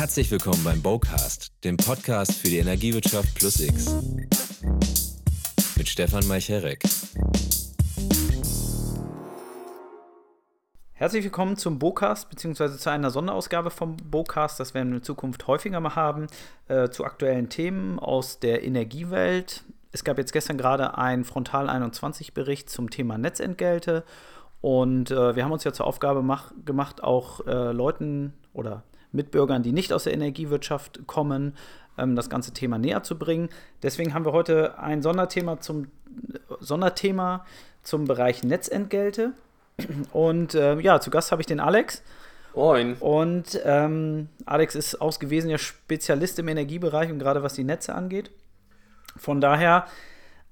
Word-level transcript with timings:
Herzlich 0.00 0.30
willkommen 0.30 0.64
beim 0.64 0.80
Bowcast, 0.80 1.52
dem 1.62 1.76
Podcast 1.76 2.32
für 2.32 2.48
die 2.48 2.56
Energiewirtschaft 2.56 3.34
plus 3.34 3.60
X. 3.60 3.94
Mit 5.76 5.90
Stefan 5.90 6.26
Meicherek. 6.26 6.82
Herzlich 10.94 11.22
willkommen 11.22 11.58
zum 11.58 11.78
Bocast, 11.78 12.30
beziehungsweise 12.30 12.78
zu 12.78 12.88
einer 12.88 13.10
Sonderausgabe 13.10 13.68
vom 13.68 13.98
Bocast. 13.98 14.58
Das 14.58 14.72
werden 14.72 14.88
wir 14.88 14.96
in 14.96 15.02
Zukunft 15.02 15.46
häufiger 15.46 15.80
mal 15.80 15.96
haben, 15.96 16.28
äh, 16.68 16.88
zu 16.88 17.04
aktuellen 17.04 17.50
Themen 17.50 17.98
aus 17.98 18.38
der 18.38 18.64
Energiewelt. 18.64 19.64
Es 19.92 20.02
gab 20.02 20.16
jetzt 20.16 20.32
gestern 20.32 20.56
gerade 20.56 20.96
einen 20.96 21.24
Frontal 21.24 21.68
21-Bericht 21.68 22.70
zum 22.70 22.88
Thema 22.88 23.18
Netzentgelte. 23.18 24.04
Und 24.62 25.10
äh, 25.10 25.36
wir 25.36 25.44
haben 25.44 25.52
uns 25.52 25.64
ja 25.64 25.74
zur 25.74 25.86
Aufgabe 25.86 26.22
mach, 26.22 26.52
gemacht, 26.64 27.04
auch 27.04 27.46
äh, 27.46 27.72
Leuten 27.72 28.32
oder 28.54 28.82
Mitbürgern, 29.12 29.62
die 29.62 29.72
nicht 29.72 29.92
aus 29.92 30.04
der 30.04 30.14
Energiewirtschaft 30.14 31.06
kommen, 31.06 31.54
ähm, 31.98 32.16
das 32.16 32.30
ganze 32.30 32.52
Thema 32.52 32.78
näher 32.78 33.02
zu 33.02 33.18
bringen. 33.18 33.48
Deswegen 33.82 34.14
haben 34.14 34.24
wir 34.24 34.32
heute 34.32 34.78
ein 34.78 35.02
Sonderthema 35.02 35.60
zum, 35.60 35.88
Sonderthema 36.60 37.44
zum 37.82 38.04
Bereich 38.04 38.42
Netzentgelte. 38.42 39.32
Und 40.12 40.54
äh, 40.54 40.78
ja, 40.80 41.00
zu 41.00 41.10
Gast 41.10 41.32
habe 41.32 41.42
ich 41.42 41.46
den 41.46 41.60
Alex. 41.60 42.02
Moin. 42.54 42.94
Und 42.94 43.60
ähm, 43.64 44.28
Alex 44.44 44.74
ist 44.74 45.00
ausgewiesener 45.00 45.58
Spezialist 45.58 46.38
im 46.38 46.48
Energiebereich 46.48 47.10
und 47.10 47.18
gerade 47.18 47.42
was 47.42 47.54
die 47.54 47.64
Netze 47.64 47.94
angeht. 47.94 48.30
Von 49.16 49.40
daher, 49.40 49.86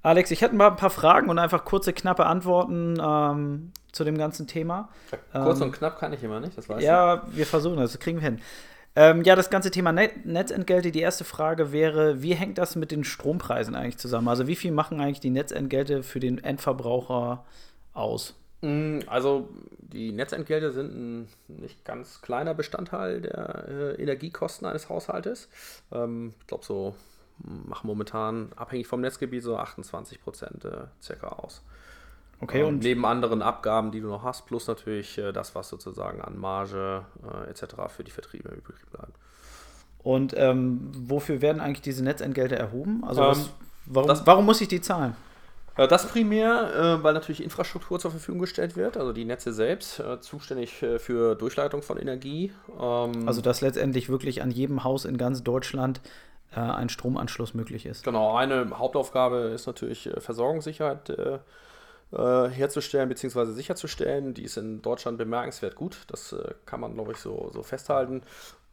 Alex, 0.01 0.31
ich 0.31 0.41
hätte 0.41 0.55
mal 0.55 0.69
ein 0.69 0.75
paar 0.77 0.89
Fragen 0.89 1.29
und 1.29 1.39
einfach 1.39 1.65
kurze, 1.65 1.91
knappe 1.93 2.25
Antworten 2.25 2.97
ähm, 3.01 3.71
zu 3.91 4.03
dem 4.03 4.17
ganzen 4.17 4.47
Thema. 4.47 4.89
Ja, 5.33 5.43
kurz 5.43 5.59
ähm, 5.59 5.67
und 5.67 5.71
knapp 5.73 5.99
kann 5.99 6.13
ich 6.13 6.23
immer 6.23 6.39
nicht, 6.39 6.57
das 6.57 6.69
weiß 6.69 6.81
Ja, 6.83 7.17
du. 7.17 7.35
wir 7.35 7.45
versuchen 7.45 7.77
das, 7.77 7.91
das 7.91 7.99
kriegen 7.99 8.19
wir 8.19 8.25
hin. 8.29 8.39
Ähm, 8.95 9.23
ja, 9.23 9.35
das 9.35 9.49
ganze 9.49 9.71
Thema 9.71 9.91
Net 9.91 10.25
Netzentgelte. 10.25 10.91
Die 10.91 10.99
erste 10.99 11.23
Frage 11.23 11.71
wäre, 11.71 12.21
wie 12.23 12.33
hängt 12.33 12.57
das 12.57 12.75
mit 12.75 12.91
den 12.91 13.03
Strompreisen 13.03 13.75
eigentlich 13.75 13.97
zusammen? 13.97 14.27
Also 14.27 14.47
wie 14.47 14.55
viel 14.55 14.71
machen 14.71 14.99
eigentlich 14.99 15.19
die 15.19 15.29
Netzentgelte 15.29 16.01
für 16.03 16.19
den 16.19 16.43
Endverbraucher 16.43 17.45
aus? 17.93 18.35
Mm, 18.61 18.99
also 19.07 19.49
die 19.77 20.11
Netzentgelte 20.11 20.71
sind 20.71 20.93
ein 20.95 21.27
nicht 21.47 21.85
ganz 21.85 22.21
kleiner 22.21 22.53
Bestandteil 22.53 23.21
der 23.21 23.67
äh, 23.67 24.01
Energiekosten 24.01 24.67
eines 24.67 24.89
Haushaltes. 24.89 25.49
Ähm, 25.91 26.33
ich 26.39 26.47
glaube, 26.47 26.65
so 26.65 26.95
machen 27.43 27.87
momentan 27.87 28.49
abhängig 28.55 28.87
vom 28.87 29.01
Netzgebiet 29.01 29.43
so 29.43 29.57
28 29.57 30.21
Prozent 30.21 30.65
äh, 30.65 30.85
circa 31.01 31.27
aus. 31.27 31.63
Okay, 32.41 32.61
ähm, 32.61 32.67
und 32.67 32.83
neben 32.83 33.05
anderen 33.05 33.41
Abgaben, 33.41 33.91
die 33.91 34.01
du 34.01 34.07
noch 34.07 34.23
hast, 34.23 34.45
plus 34.45 34.67
natürlich 34.67 35.17
äh, 35.17 35.31
das, 35.31 35.55
was 35.55 35.69
sozusagen 35.69 36.21
an 36.21 36.37
Marge 36.37 37.03
äh, 37.23 37.49
etc. 37.49 37.75
für 37.89 38.03
die 38.03 38.11
Vertriebe 38.11 38.49
übrig 38.49 38.77
bleibt. 38.91 39.13
Und 40.01 40.33
ähm, 40.37 40.91
wofür 40.93 41.41
werden 41.41 41.61
eigentlich 41.61 41.81
diese 41.81 42.03
Netzentgelte 42.03 42.57
erhoben? 42.57 43.03
Also 43.05 43.21
was, 43.21 43.37
ähm, 43.37 43.45
warum, 43.85 44.07
das, 44.07 44.25
warum 44.25 44.45
muss 44.45 44.61
ich 44.61 44.69
die 44.69 44.79
zahlen? 44.79 45.15
Äh, 45.75 45.87
das 45.89 46.07
primär, 46.07 46.99
äh, 46.99 47.03
weil 47.03 47.13
natürlich 47.13 47.43
Infrastruktur 47.43 47.99
zur 47.99 48.11
Verfügung 48.11 48.39
gestellt 48.39 48.77
wird, 48.77 48.95
also 48.95 49.11
die 49.11 49.25
Netze 49.25 49.51
selbst, 49.51 49.99
äh, 49.99 50.21
zuständig 50.21 50.75
für 50.75 51.35
Durchleitung 51.35 51.81
von 51.81 51.97
Energie. 51.97 52.53
Ähm, 52.79 53.27
also 53.27 53.41
dass 53.41 53.59
letztendlich 53.59 54.09
wirklich 54.09 54.41
an 54.41 54.51
jedem 54.51 54.85
Haus 54.85 55.03
in 55.03 55.17
ganz 55.17 55.43
Deutschland 55.43 55.99
ein 56.51 56.89
Stromanschluss 56.89 57.53
möglich 57.53 57.85
ist. 57.85 58.03
Genau, 58.03 58.35
eine 58.35 58.77
Hauptaufgabe 58.77 59.51
ist 59.53 59.67
natürlich 59.67 60.09
Versorgungssicherheit 60.17 61.11
herzustellen 62.11 63.07
bzw. 63.07 63.51
sicherzustellen. 63.51 64.33
Die 64.33 64.43
ist 64.43 64.57
in 64.57 64.81
Deutschland 64.81 65.19
bemerkenswert 65.19 65.75
gut, 65.75 66.05
das 66.07 66.35
kann 66.65 66.79
man, 66.79 66.95
glaube 66.95 67.11
ich, 67.11 67.19
so, 67.19 67.51
so 67.53 67.61
festhalten. 67.61 68.23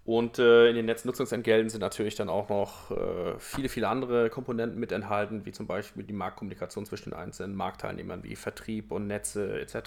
Und 0.06 0.38
äh, 0.38 0.68
in 0.68 0.76
den 0.76 0.86
Netznutzungsentgelten 0.86 1.68
sind 1.68 1.80
natürlich 1.80 2.14
dann 2.14 2.28
auch 2.28 2.48
noch 2.48 2.92
äh, 2.92 3.34
viele, 3.38 3.68
viele 3.68 3.88
andere 3.88 4.30
Komponenten 4.30 4.78
mit 4.78 4.92
enthalten, 4.92 5.44
wie 5.44 5.50
zum 5.50 5.66
Beispiel 5.66 6.04
die 6.04 6.12
Marktkommunikation 6.12 6.86
zwischen 6.86 7.10
den 7.10 7.18
einzelnen 7.18 7.56
Marktteilnehmern 7.56 8.22
wie 8.22 8.36
Vertrieb 8.36 8.92
und 8.92 9.08
Netze 9.08 9.60
etc., 9.60 9.74
äh, 9.74 9.82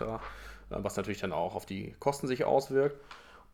was 0.67 0.97
natürlich 0.97 1.21
dann 1.21 1.31
auch 1.31 1.55
auf 1.55 1.65
die 1.65 1.95
Kosten 1.99 2.27
sich 2.27 2.43
auswirkt. 2.43 2.99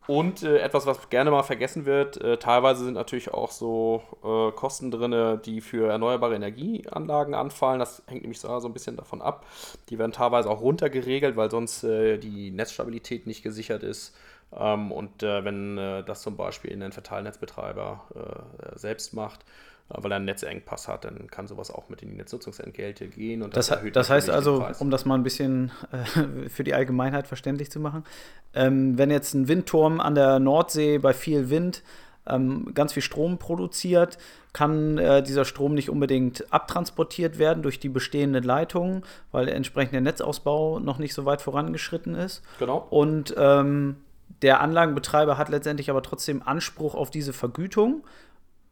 Und 0.06 0.42
äh, 0.42 0.58
etwas, 0.58 0.86
was 0.86 1.10
gerne 1.10 1.30
mal 1.30 1.42
vergessen 1.42 1.84
wird, 1.84 2.20
äh, 2.20 2.36
teilweise 2.36 2.84
sind 2.84 2.94
natürlich 2.94 3.34
auch 3.34 3.50
so 3.50 4.02
äh, 4.22 4.52
Kosten 4.52 4.90
drin, 4.90 5.40
die 5.44 5.60
für 5.60 5.90
erneuerbare 5.90 6.36
Energieanlagen 6.36 7.34
anfallen. 7.34 7.80
Das 7.80 8.02
hängt 8.06 8.22
nämlich 8.22 8.40
so, 8.40 8.58
so 8.60 8.68
ein 8.68 8.72
bisschen 8.72 8.96
davon 8.96 9.20
ab. 9.20 9.44
Die 9.88 9.98
werden 9.98 10.12
teilweise 10.12 10.48
auch 10.48 10.60
runtergeregelt, 10.60 11.36
weil 11.36 11.50
sonst 11.50 11.82
die 11.82 12.50
Netzstabilität 12.50 13.26
nicht 13.26 13.42
gesichert 13.42 13.82
ist. 13.82 14.14
Ähm, 14.54 14.92
und 14.92 15.22
äh, 15.22 15.44
wenn 15.44 15.78
äh, 15.78 16.04
das 16.04 16.22
zum 16.22 16.36
Beispiel 16.36 16.70
in 16.70 16.80
den 16.80 16.92
Verteilnetzbetreiber 16.92 18.04
äh, 18.14 18.78
selbst 18.78 19.14
macht, 19.14 19.44
weil 19.88 20.10
er 20.10 20.16
einen 20.16 20.24
Netzengpass 20.24 20.88
hat, 20.88 21.04
dann 21.04 21.28
kann 21.30 21.46
sowas 21.46 21.70
auch 21.70 21.88
mit 21.88 22.02
in 22.02 22.10
die 22.10 22.16
Netznutzungsentgelte 22.16 23.06
gehen. 23.06 23.42
Und 23.42 23.56
das, 23.56 23.68
das, 23.68 23.80
das 23.92 24.10
heißt 24.10 24.30
also, 24.30 24.66
um 24.80 24.90
das 24.90 25.04
mal 25.04 25.14
ein 25.14 25.22
bisschen 25.22 25.70
äh, 25.92 26.48
für 26.48 26.64
die 26.64 26.74
Allgemeinheit 26.74 27.28
verständlich 27.28 27.70
zu 27.70 27.78
machen, 27.78 28.04
ähm, 28.54 28.98
wenn 28.98 29.10
jetzt 29.10 29.34
ein 29.34 29.48
Windturm 29.48 30.00
an 30.00 30.14
der 30.14 30.38
Nordsee 30.40 30.98
bei 30.98 31.12
viel 31.12 31.50
Wind 31.50 31.82
ähm, 32.28 32.72
ganz 32.74 32.92
viel 32.92 33.02
Strom 33.02 33.38
produziert, 33.38 34.18
kann 34.52 34.98
äh, 34.98 35.22
dieser 35.22 35.44
Strom 35.44 35.74
nicht 35.74 35.90
unbedingt 35.90 36.52
abtransportiert 36.52 37.38
werden 37.38 37.62
durch 37.62 37.78
die 37.78 37.88
bestehenden 37.88 38.42
Leitungen, 38.42 39.04
weil 39.30 39.48
entsprechend 39.48 39.94
der 39.94 40.00
Netzausbau 40.00 40.80
noch 40.80 40.98
nicht 40.98 41.14
so 41.14 41.24
weit 41.24 41.42
vorangeschritten 41.42 42.14
ist. 42.16 42.42
Genau. 42.58 42.86
Und 42.90 43.34
ähm, 43.38 43.96
der 44.42 44.60
Anlagenbetreiber 44.60 45.38
hat 45.38 45.48
letztendlich 45.48 45.90
aber 45.90 46.02
trotzdem 46.02 46.42
Anspruch 46.44 46.94
auf 46.94 47.10
diese 47.10 47.32
Vergütung. 47.32 48.04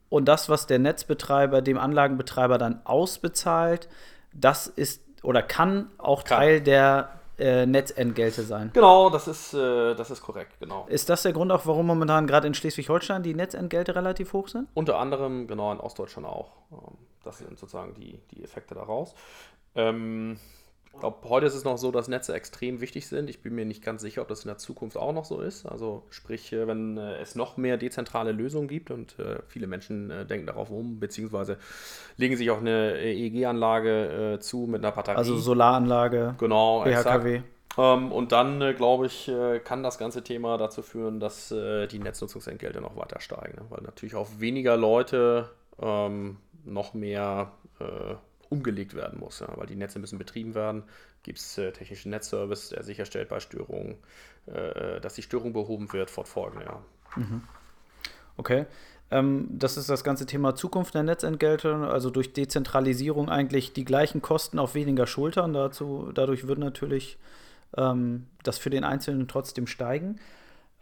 Und 0.09 0.27
das, 0.27 0.49
was 0.49 0.67
der 0.67 0.79
Netzbetreiber 0.79 1.63
dem 1.63 1.79
Anlagenbetreiber 1.79 2.59
dann 2.59 2.81
ausbezahlt, 2.85 3.89
das 4.33 4.67
ist 4.67 5.03
oder 5.23 5.43
kann 5.43 5.91
auch 5.99 6.25
kann. 6.25 6.39
Teil 6.39 6.61
der 6.61 7.09
äh, 7.39 7.67
Netzentgelte 7.67 8.43
sein. 8.43 8.71
Genau, 8.75 9.11
das 9.11 9.27
ist, 9.27 9.55
äh, 9.55 9.95
das 9.95 10.11
ist 10.11 10.23
korrekt, 10.23 10.61
genau. 10.61 10.87
Ist 10.89 11.09
das 11.09 11.23
der 11.23 11.33
Grund 11.33 11.51
auch, 11.51 11.67
warum 11.67 11.87
momentan 11.87 12.27
gerade 12.27 12.47
in 12.47 12.55
Schleswig-Holstein 12.55 13.23
die 13.23 13.35
Netzentgelte 13.35 13.97
relativ 13.97 14.33
hoch 14.33 14.49
sind? 14.49 14.69
Unter 14.75 14.99
anderem, 14.99 15.49
genau, 15.49 15.73
in 15.73 15.81
Ostdeutschland 15.81 16.29
auch. 16.29 16.53
Ähm, 16.71 16.97
das 17.25 17.39
sind 17.39 17.59
sozusagen 17.59 17.95
die, 17.95 18.21
die 18.31 18.45
Effekte 18.45 18.75
daraus. 18.75 19.15
Ähm, 19.75 20.39
ich 20.95 21.01
glaube, 21.01 21.29
heute 21.29 21.47
ist 21.47 21.55
es 21.55 21.65
noch 21.65 21.77
so, 21.77 21.91
dass 21.91 22.07
Netze 22.07 22.35
extrem 22.35 22.81
wichtig 22.81 23.09
sind. 23.09 23.29
Ich 23.29 23.43
bin 23.43 23.55
mir 23.55 23.65
nicht 23.65 23.83
ganz 23.83 24.01
sicher, 24.01 24.23
ob 24.23 24.29
das 24.29 24.45
in 24.45 24.49
der 24.49 24.59
Zukunft 24.59 24.97
auch 24.97 25.13
noch 25.13 25.25
so 25.25 25.41
ist. 25.41 25.67
Also 25.67 26.05
sprich, 26.11 26.53
äh, 26.53 26.67
wenn 26.69 26.97
äh, 26.97 27.17
es 27.17 27.35
noch 27.35 27.57
mehr 27.57 27.77
dezentrale 27.77 28.33
Lösungen 28.33 28.69
gibt 28.69 28.91
und 28.91 29.19
äh, 29.19 29.41
viele 29.49 29.67
Menschen 29.67 30.13
denken 30.29 30.47
darauf 30.47 30.71
um, 30.71 31.01
beziehungsweise 31.01 31.59
legen 32.17 32.37
sich 32.37 32.51
auch 32.51 32.61
eine 32.61 33.01
EEG-Anlage 33.01 34.39
zu 34.41 34.67
mit 34.69 34.85
einer 34.85 34.95
Batterie. 34.95 35.17
Also 35.17 35.37
Solaranlage, 35.37 36.37
genau, 36.39 36.85
BHKW. 36.85 37.43
Ähm, 37.77 38.13
und 38.13 38.31
dann, 38.31 38.63
äh, 38.63 38.73
glaube 38.73 39.07
ich, 39.07 39.31
kann 39.65 39.83
das 39.83 39.99
ganze 39.99 40.23
Thema 40.23 40.57
dazu 40.59 40.83
führen, 40.83 41.19
dass 41.19 41.49
die 41.49 41.99
Netznutzungsentgelte 41.99 42.81
noch 42.81 42.97
weiter 42.97 43.21
steigen. 43.21 43.57
Ne? 43.57 43.67
Weil 43.69 43.83
natürlich 43.83 44.15
auch 44.15 44.29
weniger 44.39 44.77
Leute 44.77 45.51
ähm, 45.83 46.37
noch 46.65 46.95
mehr 46.95 47.51
umgelegt 48.55 48.95
werden 48.95 49.21
muss, 49.21 49.41
ja, 49.41 49.49
weil 49.57 49.67
die 49.67 49.77
Netze 49.77 49.99
müssen 49.99 50.19
betrieben 50.19 50.55
werden. 50.55 50.85
Gibt 51.23 51.39
es 51.39 51.59
äh, 51.59 51.73
technischen 51.73 52.11
Netzservice, 52.11 52.71
der 52.71 52.83
sicherstellt 52.83 53.29
bei 53.29 53.41
Störungen, 53.41 53.97
äh, 54.47 55.01
dass 55.01 55.15
die 55.15 55.23
Störung 55.23 55.53
behoben 55.53 55.93
wird, 55.93 56.11
fortfolgende, 56.11 56.65
ja. 56.65 56.83
Mhm. 57.17 57.43
Okay. 58.37 58.67
Ähm, 59.11 59.49
das 59.51 59.77
ist 59.77 59.91
das 59.91 60.03
ganze 60.03 60.27
Thema 60.27 60.55
Zukunft 60.55 60.95
der 60.95 61.03
Netzentgelte, 61.03 61.75
also 61.75 62.11
durch 62.11 62.33
Dezentralisierung 62.33 63.29
eigentlich 63.29 63.73
die 63.73 63.85
gleichen 63.85 64.23
Kosten 64.23 64.59
auf 64.59 64.75
weniger 64.75 65.07
Schultern. 65.07 65.53
Dazu, 65.53 66.11
dadurch 66.15 66.47
wird 66.47 66.59
natürlich 66.59 67.19
ähm, 67.77 68.27
das 68.43 68.59
für 68.59 68.71
den 68.71 68.85
Einzelnen 68.85 69.29
trotzdem 69.29 69.67
steigen. 69.67 70.19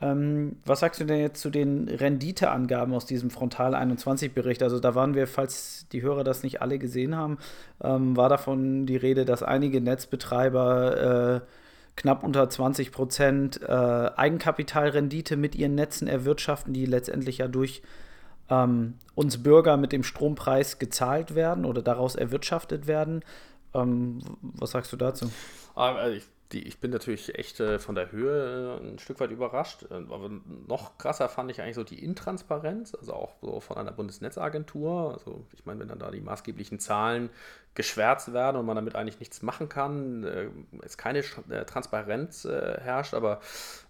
Ähm, 0.03 0.57
was 0.67 0.81
sagst 0.81 1.01
du 1.01 1.05
denn 1.05 1.21
jetzt 1.21 1.41
zu 1.41 1.49
den 1.49 1.89
Renditeangaben 1.89 2.93
aus 2.93 3.07
diesem 3.07 3.31
Frontal 3.31 3.77
21-Bericht? 3.77 4.63
Also 4.63 4.81
da 4.81 4.97
waren 4.97 5.15
wir, 5.15 5.29
falls 5.29 5.87
die 5.93 6.03
Hörer 6.03 6.25
das 6.25 6.43
nicht 6.43 6.61
alle 6.61 6.79
gesehen 6.79 7.17
haben, 7.17 7.39
ähm, 7.83 8.17
war 8.17 8.29
davon 8.29 8.85
die 8.85 8.97
Rede, 8.97 9.25
dass 9.25 9.45
einige 9.45 9.81
Netzbetreiber 9.81 11.37
äh, 11.37 11.41
knapp 11.95 12.25
unter 12.25 12.51
20 12.51 12.91
Prozent 12.91 13.63
äh, 13.63 13.67
Eigenkapitalrendite 13.67 15.37
mit 15.37 15.55
ihren 15.55 15.77
Netzen 15.77 16.09
erwirtschaften, 16.09 16.73
die 16.73 16.87
letztendlich 16.87 17.39
ja 17.39 17.47
durch 17.47 17.83
ähm, 18.51 18.95
uns 19.15 19.41
Bürger 19.41 19.77
mit 19.77 19.93
dem 19.93 20.03
Strompreis 20.03 20.81
gezahlt 20.81 21.37
werden 21.37 21.65
oder 21.65 21.81
daraus 21.81 22.17
erwirtschaftet 22.17 22.89
werden. 22.89 23.23
Ähm, 23.73 24.19
was 24.41 24.73
sagst 24.73 24.93
du 24.93 24.97
dazu? 24.97 25.31
Ah, 25.77 25.95
also 25.95 26.17
ich 26.17 26.25
die, 26.53 26.67
ich 26.67 26.79
bin 26.79 26.91
natürlich 26.91 27.39
echt 27.39 27.61
äh, 27.61 27.79
von 27.79 27.95
der 27.95 28.13
Höhe 28.13 28.79
äh, 28.81 28.87
ein 28.87 28.99
Stück 28.99 29.21
weit 29.21 29.31
überrascht. 29.31 29.85
Äh, 29.91 29.95
aber 29.95 30.31
noch 30.69 30.99
krasser 30.99 31.29
fand 31.29 31.51
ich 31.51 31.61
eigentlich 31.61 31.75
so 31.75 31.85
die 31.85 32.03
Intransparenz, 32.03 32.95
also 32.95 33.15
auch 33.15 33.35
so 33.41 33.61
von 33.61 33.79
einer 33.79 33.93
Bundesnetzagentur. 33.93 35.15
Also 35.15 35.45
ich 35.55 35.65
meine, 35.65 35.81
wenn 35.81 35.89
dann 35.89 35.99
da 35.99 36.11
die 36.11 36.21
maßgeblichen 36.21 36.79
Zahlen 36.79 37.31
geschwärzt 37.75 38.33
werden 38.35 38.59
und 38.59 38.67
man 38.67 38.77
damit 38.77 38.95
eigentlich 38.95 39.19
nichts 39.19 39.43
machen 39.43 39.69
kann, 39.69 40.25
äh, 40.25 40.49
es 40.83 40.99
keine 40.99 41.21
äh, 41.21 41.65
Transparenz 41.65 42.45
äh, 42.45 42.81
herrscht, 42.81 43.15
aber 43.15 43.41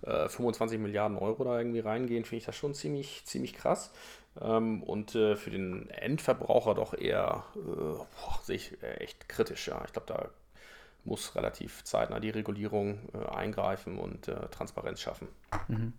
25 0.02 0.80
Milliarden 0.80 1.16
Euro 1.16 1.44
da 1.44 1.58
irgendwie 1.58 1.78
reingehen, 1.78 2.24
finde 2.24 2.38
ich 2.38 2.44
das 2.44 2.56
schon 2.56 2.74
ziemlich, 2.74 3.24
ziemlich 3.24 3.54
krass. 3.54 3.92
Ähm, 4.40 4.82
und 4.82 5.12
für 5.12 5.50
den 5.50 5.88
Endverbraucher 5.90 6.74
doch 6.74 6.92
eher, 6.94 7.44
boah, 7.54 8.38
sehe 8.42 8.56
ich 8.56 8.82
echt 8.82 9.28
kritisch. 9.28 9.68
Ja. 9.68 9.80
Ich 9.84 9.92
glaube, 9.92 10.06
da 10.08 10.28
muss 11.04 11.34
relativ 11.34 11.82
zeitnah 11.84 12.20
die 12.20 12.30
Regulierung 12.30 12.98
äh, 13.12 13.34
eingreifen 13.34 13.98
und 13.98 14.28
äh, 14.28 14.34
Transparenz 14.50 15.00
schaffen. 15.00 15.28
Mhm. 15.68 15.92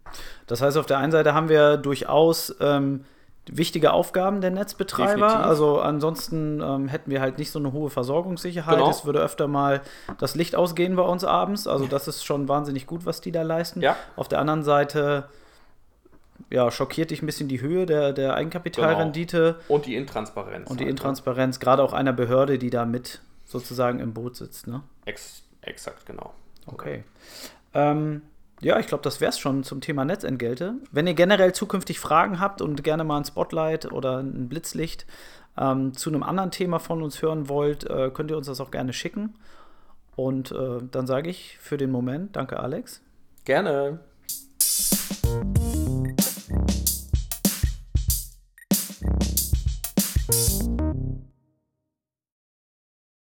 Das 0.48 0.62
heißt, 0.62 0.78
auf 0.78 0.86
der 0.86 0.98
einen 0.98 1.12
Seite 1.12 1.34
haben 1.34 1.50
wir 1.50 1.78
durchaus 1.78 2.56
ähm, 2.62 3.04
wichtige 3.48 3.92
Aufgaben 3.92 4.40
der 4.40 4.52
Netzbetreiber. 4.52 5.28
Definitiv. 5.28 5.46
Also 5.46 5.80
ansonsten 5.82 6.62
ähm, 6.62 6.88
hätten 6.88 7.12
wir 7.12 7.20
halt 7.20 7.38
nicht 7.38 7.52
so 7.52 7.60
eine 7.60 7.74
hohe 7.74 7.90
Versorgungssicherheit. 7.90 8.78
Genau. 8.78 8.90
Es 8.90 9.06
würde 9.06 9.20
öfter 9.20 9.48
mal 9.48 9.82
das 10.20 10.36
Licht 10.36 10.56
ausgehen 10.56 10.96
bei 10.96 11.04
uns 11.04 11.26
abends. 11.26 11.68
Also 11.68 11.86
das 11.88 12.08
ist 12.08 12.24
schon 12.24 12.48
wahnsinnig 12.48 12.88
gut, 12.88 13.06
was 13.06 13.20
die 13.20 13.32
da 13.32 13.42
leisten. 13.42 13.82
Ja. 13.82 13.98
Auf 14.16 14.30
der 14.30 14.40
anderen 14.40 14.64
Seite 14.64 15.26
ja, 16.50 16.72
schockiert 16.72 17.12
dich 17.12 17.22
ein 17.22 17.26
bisschen 17.26 17.50
die 17.50 17.62
Höhe 17.62 17.86
der, 17.86 18.14
der 18.14 18.36
Eigenkapitalrendite. 18.36 19.58
Genau. 19.60 19.76
Und 19.76 19.86
die 19.86 19.96
Intransparenz. 19.96 20.70
Und 20.70 20.80
die 20.80 20.86
halt, 20.86 20.88
ne? 20.88 20.90
Intransparenz, 20.92 21.60
gerade 21.60 21.84
auch 21.84 21.94
einer 21.94 22.14
Behörde, 22.14 22.58
die 22.58 22.70
da 22.70 22.86
mit 22.86 23.22
sozusagen 23.46 24.00
im 24.00 24.14
Boot 24.14 24.36
sitzt, 24.36 24.68
ne? 24.68 24.84
Ex 25.06 25.44
exakt, 25.62 26.06
genau. 26.06 26.34
Okay. 26.66 27.04
Ähm, 27.74 28.22
ja, 28.62 28.80
ich 28.80 28.88
glaube, 28.88 29.04
das 29.04 29.20
wäre 29.20 29.30
es 29.30 29.40
schon 29.40 29.64
zum 29.64 29.82
Thema 29.82 30.06
Netzentgelte. 30.06 30.76
Wenn 30.92 31.08
ihr 31.08 31.16
generell 31.16 31.54
zukünftig 31.54 32.00
Fragen 32.00 32.40
habt 32.40 32.62
und 32.62 32.84
gerne 32.84 33.04
mal 33.04 33.18
ein 33.18 33.26
Spotlight 33.26 33.92
oder 33.92 34.20
ein 34.20 34.48
Blitzlicht 34.48 35.06
ähm, 35.58 35.94
zu 35.94 36.10
einem 36.10 36.24
anderen 36.24 36.52
Thema 36.52 36.80
von 36.80 37.04
uns 37.04 37.22
hören 37.22 37.50
wollt, 37.50 37.90
äh, 37.90 38.10
könnt 38.14 38.32
ihr 38.32 38.38
uns 38.38 38.48
das 38.48 38.62
auch 38.62 38.72
gerne 38.72 38.94
schicken. 38.94 39.36
Und 40.16 40.52
äh, 40.52 40.80
dann 40.92 41.08
sage 41.08 41.30
ich 41.30 41.58
für 41.60 41.78
den 41.78 41.92
Moment, 41.92 42.36
danke 42.36 42.60
Alex. 42.60 43.02
Gerne. 43.46 44.00